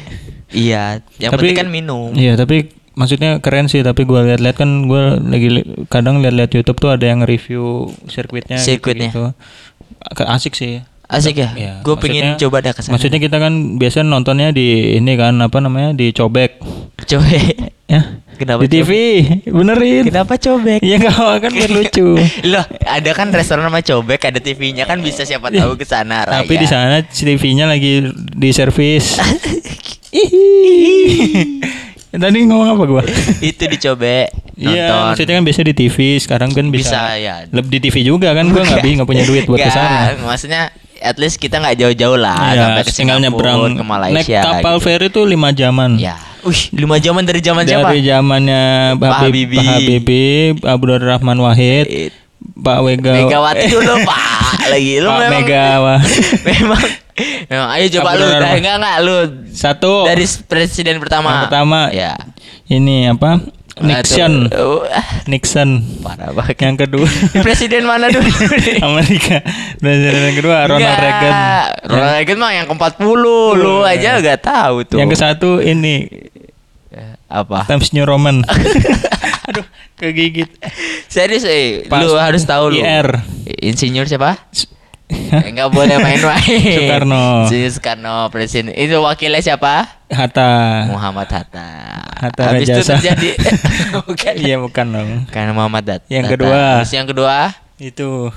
Iya 0.49 1.01
yang 1.17 1.33
Tapi- 1.33 1.41
penting 1.47 1.57
kan 1.57 1.69
minum. 1.69 2.13
Iya 2.13 2.37
tapi 2.37 2.69
maksudnya 2.99 3.39
keren 3.39 3.65
sih 3.65 3.81
tapi 3.81 4.03
gua 4.03 4.27
lihat-lihat 4.27 4.57
kan 4.59 4.85
gua 4.85 5.17
lagi 5.17 5.49
li- 5.49 5.67
kadang 5.87 6.19
lihat-lihat 6.19 6.51
YouTube 6.53 6.77
tuh 6.77 6.91
ada 6.91 7.05
yang 7.05 7.23
review 7.23 7.89
sirkuitnya 8.05 8.59
Sirkuitnya. 8.59 9.09
gitu, 9.09 9.25
asik 10.19 10.53
sih. 10.53 10.83
Asik 11.09 11.41
ya, 11.41 11.49
Iya, 11.57 11.73
gue 11.81 11.97
pengen 11.97 12.37
coba 12.37 12.61
dah 12.61 12.77
ke 12.77 12.85
sana 12.85 12.93
maksudnya 12.93 13.17
kita 13.17 13.41
kan 13.41 13.81
biasa 13.81 14.05
nontonnya 14.05 14.53
di 14.53 14.93
ini 14.93 15.17
kan 15.17 15.33
apa 15.41 15.57
namanya 15.57 15.95
di 15.95 16.11
cobek. 16.11 16.59
Coba. 17.07 17.25
Ya? 17.89 18.21
Kenapa 18.37 18.61
di 18.61 18.69
TV 18.69 18.91
benerin. 19.49 20.13
Kenapa 20.13 20.37
cobek? 20.37 20.85
Nggak 20.85 21.09
apa 21.09 21.41
kan 21.41 21.49
biar 21.49 21.73
lucu. 21.73 22.21
Loh, 22.53 22.61
ada 22.85 23.11
kan 23.17 23.33
restoran 23.33 23.65
sama 23.65 23.81
cobek, 23.81 24.29
ada 24.29 24.37
TV-nya 24.37 24.85
kan 24.85 25.01
bisa 25.01 25.25
siapa 25.25 25.49
tahu 25.49 25.73
ke 25.73 25.89
sana 25.89 26.29
tapi 26.29 26.53
di 26.55 26.69
sana 26.69 27.01
TV-nya 27.01 27.65
lagi 27.65 28.13
di 28.13 28.51
servis 28.53 29.17
tadi 32.23 32.39
ngomong 32.45 32.69
apa 32.71 32.85
gua 32.85 33.03
itu 33.45 33.63
dicobek 33.65 34.29
Iya, 34.59 35.15
maksudnya 35.15 35.39
kan 35.39 35.45
biasa 35.47 35.63
di 35.63 35.71
TV, 35.71 36.19
sekarang 36.19 36.51
kan 36.51 36.67
bisa, 36.67 36.91
Bisa, 36.91 37.15
ya. 37.15 37.35
Lebih 37.47 37.71
di 37.71 37.79
TV 37.79 38.03
juga 38.03 38.35
kan, 38.35 38.51
gua 38.51 38.67
nggak 38.67 38.83
bi 38.83 38.99
nggak 38.99 39.07
punya 39.07 39.23
duit 39.23 39.47
buat 39.47 39.55
Nggak, 39.55 39.71
ke 39.71 39.79
sana. 39.79 40.19
Maksudnya 40.19 40.63
at 40.99 41.15
least 41.15 41.39
kita 41.39 41.63
nggak 41.63 41.79
jauh-jauh 41.79 42.19
lah 42.19 42.35
Iya, 42.51 42.61
sampai 42.67 42.83
ke 42.83 42.91
Singapura, 42.91 43.23
nyebrang 43.23 43.61
ke 43.71 43.85
Malaysia. 43.87 44.19
naik 44.19 44.27
kapal 44.27 44.75
gitu. 44.75 44.83
ferry 44.83 45.07
tuh 45.09 45.25
lima 45.25 45.55
jaman. 45.55 45.95
Ya. 45.95 46.19
Wih, 46.43 46.75
lima 46.75 46.99
zaman 46.99 47.23
dari 47.23 47.39
zaman 47.39 47.63
siapa? 47.63 47.87
Dari 47.89 48.03
zamannya 48.03 48.63
Pak 48.95 49.11
Habib, 49.13 49.47
Habibie. 49.47 49.59
Pak 49.59 49.67
Habibie, 49.77 50.39
Abdul 50.59 50.99
Rahman 50.99 51.39
Wahid, 51.39 51.87
Eh, 51.87 52.11
Pak 52.59 52.79
Wega, 52.83 53.13
Megawati 53.15 53.67
dulu 53.71 53.95
Pak 54.11 54.67
lagi 54.69 54.99
lu 54.99 55.09
Pak 55.09 55.19
memang 55.23 55.33
Mega, 55.47 55.67
memang 56.49 56.83
memang 57.47 57.69
ayo 57.75 57.87
coba 57.99 58.11
lu 58.15 58.27
dah 58.27 58.51
enggak 58.55 58.75
enggak 58.79 58.97
lu 59.01 59.17
Satu. 59.51 60.05
dari 60.05 60.27
presiden 60.45 60.99
pertama. 60.99 61.29
Yang 61.31 61.43
pertama 61.47 61.79
Ya. 61.91 62.19
ini 62.67 63.07
apa? 63.07 63.39
Nixon. 63.79 64.51
Nixon. 65.31 66.03
parah 66.03 66.35
banget. 66.35 66.59
Yang 66.59 66.77
kedua 66.83 67.07
Presiden 67.47 67.87
mana 67.87 68.11
dulu? 68.11 68.27
Amerika. 68.83 69.39
Presiden 69.79 70.19
yang 70.19 70.37
kedua 70.37 70.57
Ronald. 70.67 70.99
Reagan. 70.99 71.33
Ronald 71.87 72.11
Reagan 72.19 72.37
mah 72.39 72.53
yang 72.55 72.67
ke-40 72.67 73.07
Lu 73.55 73.87
aja 73.87 74.19
gak 74.19 74.41
tahu 74.43 74.77
tuh 74.83 74.99
Yang 74.99 75.09
ke 75.15 75.19
satu 75.23 75.51
ini 75.63 76.11
Apa? 77.29 77.69
Times 77.69 77.93
New 77.93 78.09
Roman. 78.09 78.41
Aduh, 79.49 79.65
kegigit. 79.97 80.49
Serius 81.09 81.45
eh 81.45 81.85
Pas 81.89 82.01
Lu 82.01 82.17
harus 82.17 82.45
tahu 82.45 82.73
lu 82.73 82.81
IR. 82.81 83.21
Insinyur 83.61 84.05
siapa? 84.05 84.37
Enggak 85.09 85.73
boleh 85.73 85.97
main-main 85.97 86.41
Soekarno. 86.77 87.49
Insinyur 87.49 87.73
Soekarno 87.73 88.29
Presiden 88.29 88.77
Itu 88.77 89.01
wakilnya 89.01 89.41
siapa? 89.41 90.05
Hatta. 90.13 90.85
Muhammad 90.93 91.29
Hatta 91.33 91.69
Hatta 92.13 92.43
Habis 92.53 92.69
itu 92.69 92.77
Rajasa. 92.77 92.93
terjadi 93.01 93.31
Bukan 94.05 94.33
Iya 94.37 94.57
bukan 94.61 94.87
dong. 94.93 95.09
Karena 95.33 95.57
Muhammad 95.57 95.85
Hatta 95.89 96.05
Yang 96.13 96.37
kedua. 96.37 96.85
Terus 96.85 96.93
yang 96.93 97.09
kedua 97.09 97.37
Itu 97.81 98.29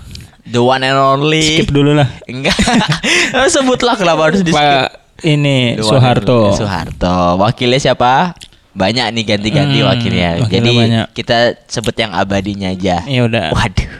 The 0.47 0.63
one 0.63 0.81
and 0.81 0.95
only 0.95 1.59
skip 1.59 1.75
dulu 1.75 1.91
lah. 1.95 2.07
Enggak 2.23 2.55
Sebutlah 3.51 3.99
kenapa 3.99 4.31
harus 4.31 4.39
di 4.43 4.51
skip 4.51 4.59
Pak 4.59 4.99
ini 5.21 5.75
The 5.77 5.83
Soeharto. 5.85 6.55
Soeharto 6.55 7.35
Wakilnya 7.37 7.77
siapa? 7.77 8.31
Banyak 8.71 9.05
nih 9.11 9.23
ganti-ganti 9.25 9.77
Hmm, 9.77 9.89
wakilnya 9.89 10.29
wakilnya 10.39 10.47
Jadi 10.63 10.71
banyak. 10.73 11.05
kita 11.11 11.37
sebut 11.65 11.91
yang 11.93 12.11
abadinya 12.11 12.69
aja 12.69 13.03
Ya 13.03 13.21
udah. 13.23 13.51
Waduh 13.55 13.91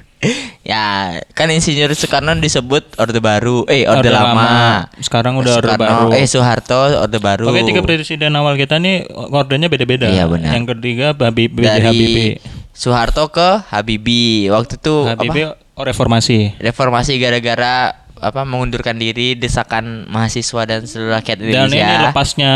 Ya 0.62 1.18
kan 1.34 1.50
Insinyur 1.50 1.90
Soekarno 1.92 2.32
disebut 2.38 2.94
Orde 2.96 3.18
Baru 3.18 3.66
Eh 3.66 3.84
Orde, 3.84 4.06
Orde 4.06 4.10
Lama. 4.12 4.30
Lama. 4.30 4.62
Sekarang 4.98 5.34
udah 5.36 5.58
Orde 5.58 5.74
Baru. 5.76 6.14
Eh 6.14 6.24
Soeharto 6.24 6.78
Orde 7.00 7.18
Baru 7.18 7.50
Oke 7.50 7.64
tiga 7.64 7.82
presiden 7.82 8.32
awal 8.32 8.54
kita 8.54 8.78
nih 8.78 9.04
ordernya 9.10 9.66
beda-beda. 9.66 10.06
Iya, 10.06 10.30
benar. 10.30 10.54
Yang 10.54 10.66
ketiga 10.72 11.18
Habib. 11.18 11.58
Dari 11.58 11.82
Habibie. 11.82 12.38
Soeharto 12.72 13.28
ke 13.28 13.66
Habibie 13.68 14.48
Waktu 14.48 14.78
itu 14.78 14.96
Habibie 15.04 15.50
apa? 15.50 15.58
oh, 15.74 15.84
reformasi. 15.84 16.54
Reformasi 16.56 17.18
gara-gara 17.18 17.98
apa 18.16 18.46
mengundurkan 18.46 18.96
diri 18.96 19.34
desakan 19.34 20.06
mahasiswa 20.06 20.62
dan 20.64 20.86
seluruh 20.86 21.18
rakyat 21.18 21.42
Dan 21.42 21.44
ini 21.44 21.52
Indonesia 21.74 22.06
lepasnya 22.08 22.54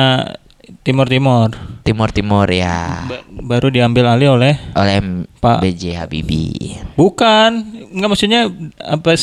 Timur 0.82 1.06
Timur 1.06 1.50
Timur 1.82 2.10
Timur 2.10 2.48
ya 2.48 3.06
baru 3.30 3.70
diambil 3.70 4.10
alih 4.10 4.34
oleh 4.34 4.54
oleh 4.74 4.98
Pak- 5.38 5.62
B.J. 5.62 5.98
Habibie 5.98 6.82
bukan 6.94 7.62
nggak 7.94 8.10
maksudnya 8.10 8.50
apa 8.78 9.14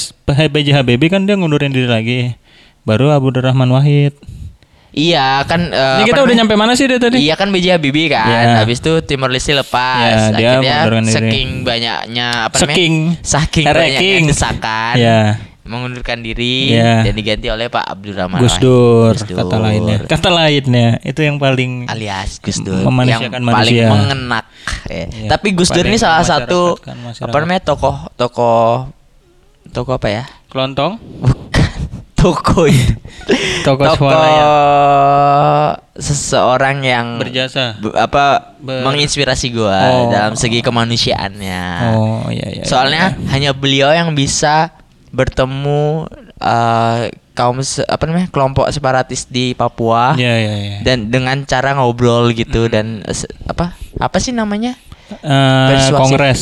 B.J. 0.49 0.69
Habibie 0.73 1.07
kan 1.07 1.27
dia 1.27 1.35
ngundurin 1.35 1.71
diri 1.71 1.87
lagi. 1.87 2.21
Baru 2.83 3.11
Abdurrahman 3.11 3.71
Wahid. 3.71 4.11
Iya 4.93 5.41
kan 5.47 5.73
eh, 5.73 6.05
Ini 6.05 6.05
kita 6.05 6.21
udah 6.21 6.29
namanya? 6.29 6.39
nyampe 6.45 6.55
mana 6.55 6.73
sih 6.75 6.85
dia 6.85 7.01
tadi? 7.01 7.17
Iya 7.21 7.33
kan 7.33 7.49
B.J. 7.49 7.81
Habibie 7.81 8.13
kan. 8.13 8.29
Iya. 8.29 8.61
Habis 8.61 8.81
itu 8.81 8.93
Timor 9.03 9.31
Leste 9.31 9.53
lepas. 9.53 10.35
Dia 10.35 10.61
Akhirnya 10.61 11.09
saking 11.09 11.65
banyaknya 11.65 12.27
apa 12.49 12.57
Saking. 12.59 12.93
namanya? 13.17 13.25
Saking 13.25 13.65
Saking. 13.65 13.67
banyaknya 13.67 14.29
desakan. 14.29 14.95
Iya. 14.97 15.21
Mengundurkan 15.63 16.19
diri 16.19 16.75
Iya. 16.75 17.07
dan 17.07 17.15
diganti 17.15 17.47
oleh 17.47 17.67
Pak 17.67 17.87
Abdurrahman 17.87 18.39
Gus 18.39 18.51
Wahid. 18.53 18.63
Dur, 18.63 19.15
Gus 19.15 19.23
kata 19.29 19.57
lainnya. 19.57 19.99
Kata 20.05 20.29
lainnya 20.29 20.89
itu 21.01 21.21
yang 21.21 21.39
paling 21.39 21.87
alias 21.87 22.39
Gus 22.39 22.59
Dur 22.59 22.83
Memanusiakan 22.83 23.31
yang 23.33 23.47
paling 23.47 23.47
manusia. 23.47 23.87
mengenak. 23.87 24.45
Ya. 24.85 25.07
Iya, 25.07 25.29
Tapi 25.31 25.49
Gus 25.53 25.69
Dur 25.69 25.85
ini 25.85 25.95
paling 25.95 26.03
salah 26.03 26.25
satu 26.25 26.75
masyarakat. 26.77 27.23
apa 27.25 27.37
namanya 27.39 27.63
tokoh 27.65 27.95
tokoh 28.13 28.91
tokoh 29.69 29.95
apa 29.95 30.09
ya? 30.11 30.25
kelontong, 30.47 30.99
Bukan 32.13 32.75
tokoh 33.65 33.87
tokoh 33.87 33.87
swalayan 33.97 34.51
seseorang 35.95 36.83
yang 36.83 37.07
berjasa. 37.17 37.79
be- 37.79 37.95
apa 37.95 38.55
Ber- 38.59 38.83
menginspirasi 38.83 39.51
gua 39.51 39.79
Oh. 39.87 40.11
dalam 40.11 40.35
segi 40.35 40.59
kemanusiaannya. 40.61 41.63
Oh 41.95 42.27
iya 42.29 42.47
iya. 42.53 42.65
Soalnya 42.65 43.15
hanya 43.29 43.51
beliau 43.53 43.91
yang 43.91 44.13
bisa 44.13 44.71
bertemu 45.13 46.09
eh, 46.35 47.01
kaum 47.33 47.57
apa 47.63 48.03
namanya 48.03 48.29
kelompok 48.29 48.69
separatis 48.69 49.25
di 49.27 49.53
Papua 49.53 50.13
Iya 50.15 50.35
iya 50.35 50.55
iya. 50.55 50.77
dan 50.83 51.09
dengan 51.09 51.45
cara 51.45 51.73
ngobrol 51.73 52.33
gitu 52.33 52.67
dan 52.67 53.01
eh, 53.03 53.15
se- 53.15 53.31
apa 53.47 53.73
apa 53.95 54.17
sih 54.19 54.33
namanya 54.33 54.75
Eh, 55.13 55.69
Persuasif. 55.69 55.93
kongres 55.95 56.41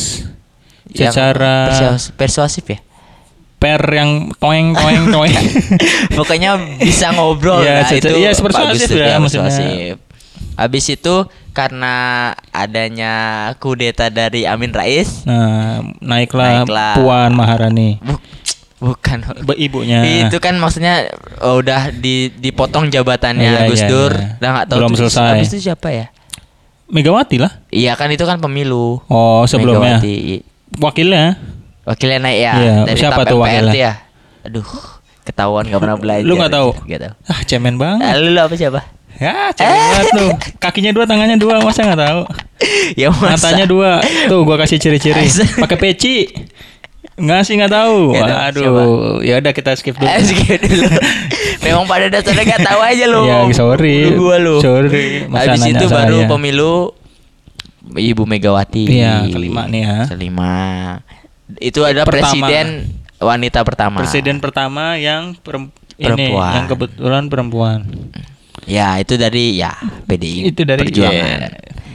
secara 0.89 1.67
persuas- 1.67 2.11
persuasif 2.11 2.63
ya 2.65 2.79
per 3.57 3.83
yang 3.85 4.31
toeng 4.33 4.71
toeng 4.71 5.05
toeng. 5.13 5.35
pokoknya 6.09 6.55
bisa 6.77 7.11
ngobrol 7.11 7.59
Iya, 7.59 7.71
nah 7.73 7.85
secara- 7.85 7.99
itu 8.01 8.15
iya, 8.17 8.31
persuasif 8.33 8.89
ya, 8.89 9.05
ya, 9.05 9.17
persuasif. 9.17 9.95
Habis 10.51 10.85
itu 10.89 11.15
karena 11.51 11.95
adanya 12.51 13.13
kudeta 13.55 14.07
dari 14.07 14.43
Amin 14.43 14.71
Rais 14.71 15.23
Nah, 15.23 15.83
naiklah, 15.99 16.63
Naiklah. 16.63 16.93
Puan 16.95 17.31
Maharani. 17.33 17.99
Bukan 18.81 19.21
ibunya. 19.55 20.01
itu 20.25 20.41
kan 20.41 20.57
maksudnya 20.57 21.05
oh, 21.37 21.61
udah 21.61 21.93
di, 21.93 22.33
dipotong 22.33 22.89
Iya, 22.89 22.99
jabatannya 22.99 23.69
Gus 23.69 23.79
iya, 23.79 23.87
Dur 23.87 24.11
iya. 24.11 24.35
udah 24.35 24.49
nggak 24.51 24.65
tahu 24.67 24.77
Belum 24.81 24.91
tuh 24.91 24.99
selesai. 25.05 25.29
habis 25.31 25.47
itu 25.47 25.59
siapa 25.61 25.87
ya 25.87 26.05
Megawati 26.89 27.37
lah. 27.37 27.61
iya 27.69 27.93
kan 27.93 28.09
itu 28.09 28.25
kan 28.25 28.41
pemilu 28.41 28.99
Oh, 29.05 29.45
sebelumnya. 29.45 30.01
Megawati. 30.01 30.17
Wakilnya. 30.75 31.25
wakilnya 31.81 32.19
naik 32.19 32.39
ya 32.41 32.53
Iya, 32.53 32.75
dari 32.83 32.97
siapa 32.97 33.21
tuh 33.23 33.37
wakilnya? 33.39 33.73
ya 33.73 33.93
aduh 34.41 34.65
ketahuan 35.21 35.69
gak 35.69 35.77
pernah 35.77 35.95
belajar 35.95 36.25
Lu 36.25 36.33
nggak 36.35 36.49
tahu? 36.51 36.69
Nggak 36.83 37.01
tahu 37.05 37.13
Ah, 37.29 37.39
cemen 37.45 37.77
banget. 37.77 38.01
Ah, 38.03 38.13
lu 38.17 38.33
apa 38.35 38.55
siapa 38.57 38.81
Ya, 39.21 39.53
cemen 39.53 39.69
banget 39.77 40.07
lu. 40.17 40.27
Kakinya 40.57 40.89
dua, 40.89 41.05
tangannya 41.05 41.37
dua, 41.37 41.61
masa 41.61 41.85
nggak 41.85 42.01
tahu? 42.01 42.21
ya 43.01 43.13
masa 43.13 43.53
Matanya 43.53 43.65
dua. 43.69 44.01
Tuh, 44.25 44.41
gua 44.41 44.57
kasih 44.57 44.81
ciri-ciri. 44.81 45.29
Pakai 45.61 45.77
peci. 45.77 46.25
Enggak 47.15 47.41
sih 47.43 47.53
nggak 47.55 47.69
tahu. 47.69 48.15
Nggak 48.15 48.27
tahu, 48.27 48.41
Aduh, 48.47 49.19
ya 49.21 49.37
udah 49.37 49.51
kita 49.51 49.71
skip 49.75 49.95
dulu. 49.95 50.07
Skip 50.27 50.61
dulu. 50.61 50.87
Memang 51.61 51.85
pada 51.85 52.09
dasarnya 52.09 52.45
gak 52.47 52.63
tahu 52.65 52.81
aja 52.81 53.05
lu. 53.05 53.21
Ya, 53.23 53.37
sorry. 53.53 54.09
Lu 54.09 54.25
gua 54.25 54.37
lu. 54.41 54.57
Sorry. 54.59 55.29
Masa 55.29 55.53
Habis 55.53 55.69
itu 55.69 55.85
baru 55.85 56.25
pemilu 56.25 56.95
Ibu 57.91 58.23
Megawati. 58.25 58.85
Iya, 58.89 59.27
kelima 59.27 59.67
nih 59.67 59.81
ya. 59.83 59.97
Kelima. 60.09 60.53
Itu 61.59 61.83
adalah 61.83 62.07
Pertama. 62.07 62.47
presiden 62.47 62.65
wanita 63.19 63.59
pertama. 63.61 63.97
Presiden 63.99 64.35
pertama 64.39 64.95
yang 64.97 65.35
perem- 65.37 65.69
ini 65.95 66.07
Perempuan. 66.07 66.51
yang 66.55 66.65
kebetulan 66.65 67.23
perempuan. 67.27 67.79
Ya, 68.65 68.97
itu 68.97 69.13
dari 69.13 69.57
ya 69.57 69.73
PDI 70.07 70.49
Itu 70.49 70.65
dari- 70.65 70.81
Perjuangan. 70.81 71.39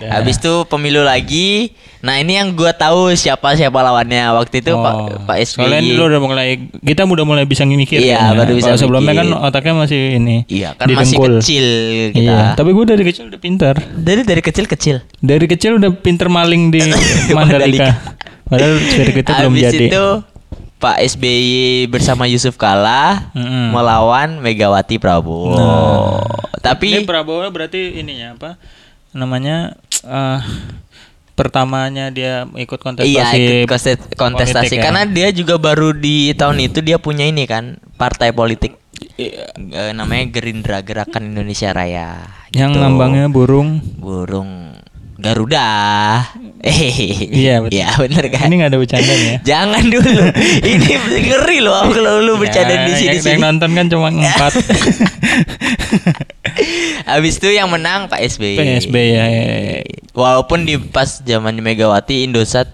Habis 0.03 0.37
itu 0.37 0.65
pemilu 0.67 1.01
lagi. 1.01 1.73
Nah, 1.99 2.17
ini 2.17 2.35
yang 2.35 2.53
gua 2.53 2.71
tahu 2.71 3.11
siapa 3.13 3.53
siapa 3.53 3.75
lawannya 3.77 4.31
waktu 4.31 4.61
itu 4.61 4.71
Pak 4.71 4.95
Pak 5.25 5.37
SBY. 5.39 5.59
Soalnya 5.59 5.81
ini 5.81 5.93
lu 5.93 6.05
udah 6.05 6.21
mulai 6.21 6.49
kita 6.79 7.03
udah 7.03 7.25
mulai 7.25 7.43
bisa 7.43 7.63
mikir 7.63 7.99
Iya, 7.99 8.21
kan 8.21 8.27
ya. 8.29 8.39
baru 8.39 8.53
bisa 8.55 8.69
Kalau 8.69 8.79
sebelumnya 8.79 9.15
kan 9.15 9.29
otaknya 9.33 9.75
masih 9.77 10.01
ini. 10.15 10.37
Iya, 10.47 10.75
kan 10.75 10.87
masih 10.87 11.17
didengkul. 11.17 11.33
kecil 11.41 11.67
kita. 12.13 12.21
Iya, 12.23 12.39
tapi 12.53 12.71
gue 12.71 12.85
dari 12.87 13.03
kecil 13.03 13.25
udah 13.27 13.41
pintar. 13.41 13.75
Dari 13.91 14.23
dari 14.23 14.39
kecil-kecil. 14.41 14.97
Dari 15.17 15.47
kecil 15.47 15.71
udah 15.77 15.91
pinter 15.93 16.29
maling 16.29 16.69
di 16.69 16.81
Mandalika. 17.35 17.97
Padahal 18.45 18.79
dari 18.79 19.13
kecil 19.13 19.35
belum 19.35 19.53
Habis 19.53 19.65
jadi. 19.67 19.87
itu 19.89 20.05
Pak 20.77 20.97
SBY 21.09 21.49
bersama 21.89 22.29
Yusuf 22.29 22.55
Kala 22.55 23.33
Mm-mm. 23.33 23.73
melawan 23.73 24.39
Megawati 24.39 25.01
Prabowo. 25.01 25.57
Nah. 25.57 26.21
Tapi 26.61 26.95
Ini 26.95 27.03
Prabowo 27.03 27.43
berarti 27.49 27.97
ininya 27.97 28.37
apa? 28.37 28.61
Namanya 29.11 29.75
eh 30.07 30.41
pertamanya 31.37 32.09
dia 32.09 32.49
ikut 32.49 32.81
kontestasi. 32.81 33.13
iya 33.13 33.27
ikut 33.37 33.69
kontes- 33.69 34.09
kontestasi 34.17 34.73
politik 34.73 34.79
ya. 34.81 34.85
karena 34.89 35.03
dia 35.05 35.29
juga 35.31 35.61
baru 35.61 35.93
di 35.93 36.33
tahun 36.33 36.65
itu 36.65 36.81
dia 36.81 36.97
punya 36.97 37.29
ini 37.29 37.45
kan 37.45 37.77
partai 38.01 38.33
politik 38.33 38.79
Iya. 39.17 39.53
Eh, 39.53 39.93
namanya 39.93 40.25
Gerindra 40.33 40.81
Gerakan 40.81 41.29
Indonesia 41.29 41.69
Raya. 41.69 42.25
yang 42.57 42.73
gitu. 42.73 42.81
lambangnya 42.81 43.29
burung. 43.29 43.85
burung 44.01 44.73
Garuda. 45.17 45.69
Eh, 46.67 47.31
Iya, 47.31 47.63
betul. 47.63 47.79
Iya 47.79 47.89
bener 47.95 48.25
kan? 48.35 48.51
Ini 48.51 48.55
nggak 48.59 48.71
ada 48.75 48.79
bercandanya 48.83 49.27
ya. 49.31 49.39
Jangan 49.55 49.85
dulu. 49.87 50.23
Ini 50.67 50.87
ngeri 51.23 51.59
loh 51.63 51.87
kalau 51.95 52.19
lu 52.19 52.35
bercanda 52.43 52.75
di 52.85 52.93
Ya, 52.93 52.99
sini 52.99 53.17
yang, 53.23 53.39
yang 53.39 53.43
nonton 53.55 53.71
kan 53.71 53.87
cuma 53.87 54.11
empat. 54.11 54.53
Habis 57.07 57.39
itu 57.39 57.49
yang 57.55 57.71
menang 57.71 58.11
Pak 58.11 58.19
SBY. 58.19 58.59
PSB 58.59 58.95
ya. 59.15 59.25
Walaupun 60.11 60.67
di 60.67 60.75
pas 60.81 61.23
zaman 61.23 61.55
Megawati 61.61 62.27
Indosat 62.27 62.67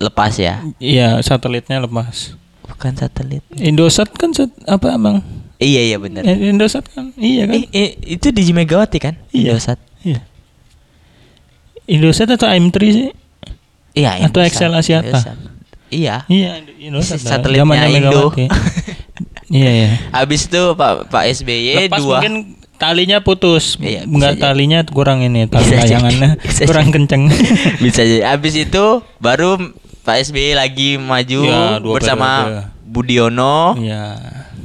lepas 0.00 0.32
ya. 0.40 0.64
Iya, 0.80 1.20
satelitnya 1.20 1.82
lepas. 1.84 2.32
Bukan 2.64 2.96
satelit. 2.96 3.44
Indosat 3.52 4.08
kan 4.16 4.32
sat, 4.32 4.48
apa 4.64 4.96
Bang? 4.96 5.20
Iya 5.60 5.92
iya 5.92 5.96
benar. 6.00 6.24
Eh, 6.24 6.48
Indosat 6.48 6.88
kan? 6.88 7.12
Iya 7.20 7.44
kan? 7.44 7.54
Eh, 7.60 7.64
eh, 7.76 7.88
itu 8.16 8.32
di 8.32 8.48
Megawati 8.48 8.96
kan? 8.96 9.20
Iya. 9.28 9.52
Indosat. 9.60 9.76
Iya. 10.00 10.24
Indosat 11.90 12.30
atau 12.30 12.46
AM3 12.46 12.76
sih? 12.90 13.08
Iya, 13.98 14.22
Atau. 14.22 14.46
Excel 14.46 14.70
Asiata? 14.70 15.10
Indosat. 15.10 15.36
Iya. 15.90 16.16
Iya, 16.30 16.62
Indosat. 16.78 17.18
Satelitnya 17.18 17.90
Indo. 17.90 18.30
Iya, 19.50 19.70
iya. 19.74 19.90
Habis 20.14 20.46
itu 20.46 20.62
Pak 20.78 21.10
Pak 21.10 21.26
SBY 21.26 21.90
Lepas 21.90 21.98
dua 21.98 22.22
mungkin 22.22 22.54
talinya 22.78 23.18
putus. 23.18 23.74
Iya, 23.82 24.06
Enggak 24.06 24.38
jadi. 24.38 24.42
talinya 24.46 24.78
kurang 24.86 25.26
ini, 25.26 25.50
tali 25.50 25.74
layangannya 25.74 26.38
kurang 26.70 26.88
jadi. 26.88 26.94
kenceng. 26.94 27.22
bisa 27.84 28.06
jadi. 28.06 28.30
Habis 28.30 28.54
itu 28.54 29.02
baru 29.18 29.58
Pak 30.06 30.16
SBY 30.22 30.54
lagi 30.54 31.02
maju 31.02 31.40
dua 31.82 31.94
bersama 31.98 32.30
periode. 32.46 32.62
Budiono. 32.86 33.74
Iya. 33.74 34.02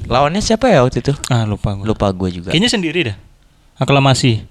Lawannya 0.06 0.46
siapa 0.46 0.70
ya 0.70 0.86
waktu 0.86 1.02
itu? 1.02 1.18
Ah, 1.34 1.50
lupa 1.50 1.74
gua. 1.74 1.86
Lupa 1.90 2.08
gue 2.14 2.30
juga. 2.30 2.54
Kayaknya 2.54 2.70
sendiri 2.70 3.00
dah. 3.10 3.18
Aklamasi. 3.82 4.46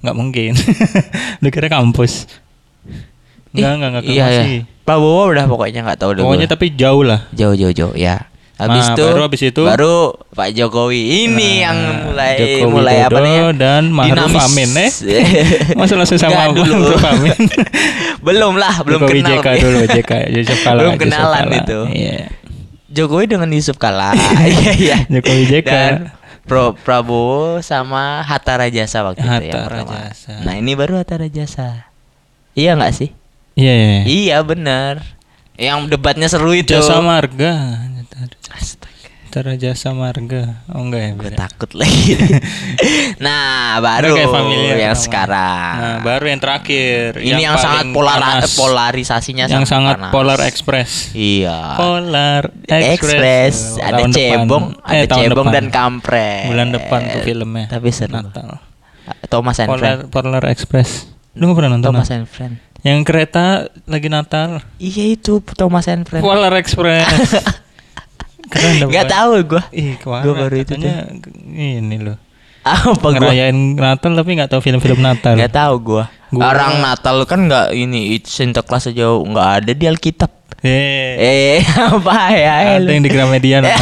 Enggak 0.00 0.16
mungkin. 0.16 0.52
Lu 1.42 1.48
kira 1.48 1.68
kampus. 1.68 2.24
Enggak, 3.50 3.72
enggak, 3.74 3.88
enggak 3.90 4.04
Iya 4.06 4.24
aklamasi. 4.24 4.54
ya. 4.56 4.62
Prabowo 4.80 5.22
udah 5.28 5.44
pokoknya 5.44 5.80
nggak 5.82 5.98
tahu 5.98 6.10
Pokoknya 6.16 6.46
tapi 6.46 6.72
jauh 6.72 7.02
lah. 7.02 7.30
jauh 7.30 7.52
jauh 7.52 7.70
jauh 7.70 7.94
ya. 7.94 8.26
Habis 8.56 8.84
Nah, 8.84 8.92
itu 8.92 9.04
baru 9.06 9.20
habis 9.24 9.40
itu- 9.42 9.64
baru 9.64 9.96
Pak 10.30 10.48
Jokowi 10.52 11.00
ini 11.24 11.32
Nah, 11.56 11.64
yang 11.64 11.78
mulai 12.04 12.34
Joko 12.36 12.66
mulai 12.70 12.96
apa 13.00 13.18
nih? 13.18 13.32
ya? 13.32 13.44
dan 13.54 13.82
Ma'ruf. 13.88 14.36
Amin, 14.36 14.68
eh? 14.76 14.90
Masa 15.80 15.96
langsung 15.96 16.16
sama 16.16 16.44
Nggak 16.44 16.60
dulu. 16.60 16.92
Ma'ruf 16.92 17.04
Amin? 17.06 17.38
belum 18.26 18.54
lah, 18.54 18.74
belum 18.82 19.00
Jokowi 19.00 19.20
kenal. 19.24 19.32
JK 19.34 19.48
dulu, 19.58 19.80
JK 19.86 20.12
Yusuf 20.30 20.58
Kala. 20.60 20.76
Belum 20.78 20.92
Yusuf 20.92 21.02
kenalan 21.02 21.40
Kala. 21.42 21.56
itu. 21.56 21.78
Iya. 21.90 22.16
Jokowi 22.90 23.24
dengan 23.26 23.48
Yusuf 23.48 23.76
Kala. 23.76 24.10
Iya 24.44 24.70
iya. 24.76 24.96
Jokowi 25.08 25.42
JK. 25.48 25.66
Dan 25.66 25.94
Pro 26.44 26.72
Prabowo 26.76 27.60
sama 27.64 28.24
Hatta 28.24 28.56
Rajasa 28.60 29.04
waktu 29.06 29.22
itu 29.22 29.44
yang 29.48 29.64
Hatta 29.64 29.68
pertama. 29.68 29.92
Rajasa. 29.96 30.34
Nah, 30.44 30.54
ini 30.56 30.72
baru 30.76 31.00
Hatta 31.00 31.16
Rajasa. 31.20 31.88
Iya 32.56 32.74
nggak 32.76 32.92
sih? 32.96 33.10
Iya, 33.56 33.72
iya. 33.72 34.00
Iya 34.04 34.36
benar. 34.42 35.04
Yang 35.60 35.92
debatnya 35.92 36.28
seru 36.28 36.56
itu. 36.56 36.72
Jasa 36.72 37.00
Marga. 37.04 37.80
Astaga. 38.50 38.99
Cara 39.30 39.54
Jasa 39.54 39.94
Marga. 39.94 40.58
Oh 40.68 40.82
enggak 40.82 41.00
ya, 41.00 41.10
Gue 41.14 41.30
beda. 41.30 41.38
takut 41.40 41.70
lagi. 41.72 42.18
nah, 43.24 43.78
baru 43.78 44.12
kayak 44.12 44.26
familiar 44.28 44.76
yang 44.76 44.90
nama. 44.92 44.98
sekarang. 44.98 45.74
Nah, 45.78 45.96
baru 46.02 46.24
yang 46.26 46.40
terakhir. 46.40 47.08
Ini 47.14 47.38
yang, 47.40 47.54
sangat 47.54 47.86
paling 47.86 47.94
polar 47.94 48.18
panas. 48.18 48.50
polarisasinya 48.52 49.44
yang 49.46 49.62
sangat 49.64 49.96
panas. 49.96 50.10
Polar 50.10 50.40
Express. 50.42 51.14
Iya. 51.14 51.78
Polar 51.78 52.42
Express, 52.60 52.90
Express. 52.90 53.54
ada 53.78 53.92
Tahun 53.96 54.10
cebong, 54.10 54.64
depan. 54.74 54.82
ada 54.82 54.94
Eh, 54.96 55.06
tahun 55.06 55.22
cebong 55.24 55.46
depan. 55.46 55.54
dan 55.54 55.66
kampret. 55.70 56.42
Bulan 56.50 56.68
depan 56.70 57.00
tuh 57.08 57.20
filmnya. 57.22 57.66
Tapi 57.70 57.88
seru. 57.88 58.12
Natal. 58.12 58.50
Thomas 59.26 59.56
and 59.58 59.68
Polar 59.70 59.78
Friend. 59.78 59.98
Polar 60.10 60.44
Express. 60.46 60.90
Lu 61.32 61.46
gak 61.48 61.56
pernah 61.56 61.70
nonton? 61.72 61.94
Thomas 61.94 62.10
and 62.10 62.26
Friend. 62.26 62.58
Yang 62.80 62.98
kereta 63.04 63.46
lagi 63.86 64.08
Natal. 64.08 64.58
Iya 64.76 65.14
itu 65.14 65.38
Thomas 65.54 65.86
and 65.86 66.02
Friend. 66.02 66.18
Polar 66.18 66.50
Express. 66.58 67.06
Keren 68.50 68.90
Gak 68.90 69.06
tahu 69.06 69.30
gua. 69.46 69.62
Ih, 69.70 69.94
ke 69.94 70.06
mana? 70.10 70.22
Gua 70.26 70.34
baru 70.36 70.56
itu 70.58 70.74
Katanya 70.74 71.06
ini 71.54 71.96
loh. 71.96 72.18
Apa 72.60 72.92
gua? 72.98 73.10
Ngerayain 73.16 73.56
Natal 73.72 74.12
tapi 74.12 74.30
nggak 74.36 74.50
tahu 74.50 74.60
film-film 74.60 75.00
Natal. 75.08 75.38
Gak 75.38 75.54
tahu 75.54 75.74
gua. 75.80 76.04
Gua- 76.28 76.50
Orang 76.50 76.78
Natal 76.78 77.22
kan 77.24 77.46
nggak 77.46 77.72
ini 77.72 78.18
itu 78.18 78.28
Sinterklas 78.28 78.86
aja 78.86 79.06
nggak 79.08 79.48
ada 79.62 79.72
di 79.72 79.86
Alkitab. 79.86 80.30
Eh, 80.60 81.16
Eh 81.16 81.60
apa 81.88 82.36
ya? 82.36 82.76
ada 82.76 82.84
yang 82.84 83.00
di 83.00 83.08
Gramedia 83.08 83.58
nah. 83.64 83.72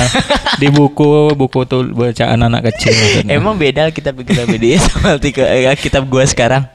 di 0.63 0.71
buku 0.71 1.35
buku 1.35 1.67
tuh 1.67 1.83
bacaan 1.91 2.39
anak 2.39 2.71
kecil 2.71 2.95
maksudnya. 2.95 3.35
Emang 3.35 3.59
beda 3.59 3.91
Alkitab 3.91 4.15
di 4.15 4.25
Gramedia 4.25 4.79
sama 4.79 5.19
Alkitab 5.19 5.49
Alkitab 5.49 6.03
gua 6.07 6.23
sekarang. 6.23 6.71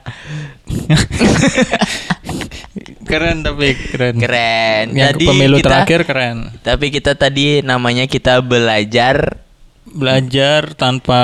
Keren 3.04 3.40
tapi 3.40 3.74
keren. 3.74 4.14
Keren. 4.16 4.84
Yang 4.92 5.10
Tadi 5.14 5.24
pemilu 5.26 5.56
kita- 5.58 5.66
terakhir 5.70 6.00
keren. 6.04 6.36
Tapi 6.60 6.86
kita 6.88 7.12
tadi 7.14 7.60
namanya 7.60 8.04
kita 8.04 8.38
belajar 8.40 9.40
Belajar 9.84 10.74
tanpa 10.74 11.22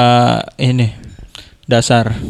ini 0.54 0.94
dasar. 1.64 2.14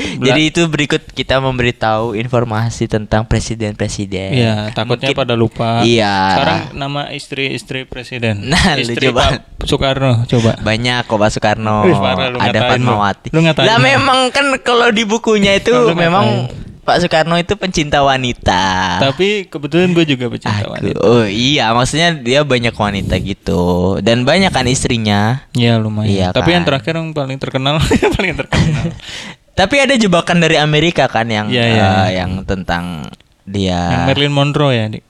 Jadi 0.00 0.48
itu 0.48 0.64
berikut 0.64 1.02
kita 1.12 1.42
memberitahu 1.42 2.14
informasi 2.14 2.86
tentang 2.86 3.26
presiden-presiden. 3.26 4.32
Iya, 4.32 4.54
takutnya 4.70 5.10
Mungkin- 5.10 5.18
pada 5.18 5.34
lupa. 5.34 5.82
Iya. 5.82 6.14
Sekarang 6.30 6.60
nama 6.72 7.02
istri-istri 7.10 7.84
presiden. 7.84 8.40
Nah, 8.48 8.78
lu 8.78 8.86
istri 8.86 9.10
coba. 9.10 9.44
Pak 9.58 9.66
Soekarno 9.66 10.24
coba. 10.24 10.56
Banyak 10.62 11.04
kok 11.04 11.18
Pak 11.18 11.30
Soekarno. 11.30 11.84
Parah 11.90 12.28
lu 12.30 12.38
ada 12.38 12.48
lu. 12.54 12.68
Fatmawati. 12.70 13.28
Lu 13.28 13.40
Lah 13.42 13.76
lu. 13.76 13.82
memang 13.82 14.18
kan 14.30 14.46
kalau 14.62 14.88
di 14.88 15.04
bukunya 15.04 15.58
itu 15.58 15.74
Lu 15.74 15.92
ngatain. 15.92 16.69
Pak 16.90 16.98
Soekarno 16.98 17.38
itu 17.38 17.54
pencinta 17.54 18.02
wanita. 18.02 18.98
Tapi 18.98 19.46
kebetulan 19.46 19.94
gue 19.94 20.02
juga 20.04 20.26
pecinta 20.26 20.58
Aku- 20.60 20.74
wanita. 20.74 20.98
Oh 20.98 21.22
iya, 21.22 21.70
maksudnya 21.70 22.10
dia 22.12 22.42
banyak 22.42 22.74
wanita 22.74 23.14
gitu 23.16 23.62
dan 24.00 24.22
banyak 24.22 24.50
kan 24.50 24.66
istrinya. 24.66 25.46
Iya 25.52 25.78
lumayan. 25.78 26.10
Iya 26.10 26.26
Tapi 26.30 26.50
yang 26.50 26.66
kan. 26.66 26.74
terakhir 26.74 26.92
yang 26.98 27.14
paling 27.14 27.38
terkenal, 27.38 27.78
yang 28.02 28.10
paling 28.10 28.34
terkenal. 28.34 28.84
Tapi 29.60 29.76
ada 29.76 29.94
jebakan 29.94 30.40
dari 30.40 30.56
Amerika 30.56 31.06
kan 31.06 31.26
yang 31.26 31.46
Iya, 31.46 31.64
iya. 31.68 31.88
eh, 32.02 32.18
yang 32.18 32.42
tentang 32.42 33.06
dia. 33.44 33.78
yang 33.92 34.02
Marilyn 34.08 34.34
Monroe 34.34 34.72
ya, 34.72 34.86
Dik. 34.88 35.04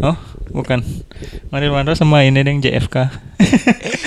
Oh, 0.00 0.16
bukan. 0.50 0.82
Marilyn 1.48 1.74
Monroe 1.74 1.94
sama 1.94 2.24
ini 2.24 2.40
yang 2.40 2.58
JFK. 2.58 3.27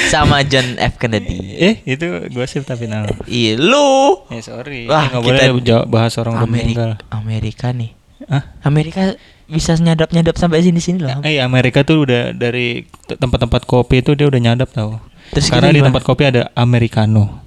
Sama 0.07 0.43
John 0.43 0.75
F 0.75 0.99
Kennedy. 0.99 1.55
eh, 1.55 1.79
itu 1.85 2.03
gosip 2.29 2.63
tapi 2.63 2.85
nah. 2.85 3.07
Iya, 3.25 3.55
lu. 3.55 4.27
Eh, 4.27 4.43
sorry. 4.43 4.85
Wah, 4.85 5.07
nggak 5.07 5.21
kita 5.23 5.43
boleh 5.49 5.63
jawab 5.63 5.85
bahas 5.87 6.13
orang 6.19 6.33
udah 6.35 6.49
meninggal. 6.49 6.91
Amerika, 7.09 7.15
Amerika 7.15 7.67
nih. 7.71 7.91
Hah? 8.27 8.43
Amerika 8.61 9.01
bisa 9.47 9.75
nyadap-nyadap 9.75 10.35
sampai 10.35 10.63
sini-sini 10.63 11.03
loh. 11.03 11.19
Eh, 11.23 11.39
Amerika 11.39 11.83
tuh 11.83 12.05
udah 12.05 12.31
dari 12.31 12.87
te- 13.03 13.17
tempat-tempat 13.17 13.65
kopi 13.65 13.99
itu 13.99 14.15
dia 14.15 14.27
udah 14.27 14.39
nyadap 14.39 14.71
tahu. 14.71 14.95
Terus 15.31 15.47
Karena 15.47 15.71
di 15.71 15.79
tempat 15.79 16.03
kopi 16.03 16.27
ada 16.27 16.51
americano. 16.55 17.39